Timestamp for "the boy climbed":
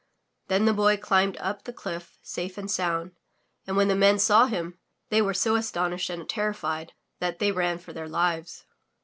0.65-1.37